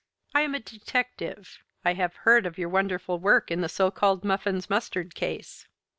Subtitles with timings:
[0.33, 1.59] I am a detective.
[1.85, 5.67] I have heard of your wonderful work in the so called Muffins Mustard case."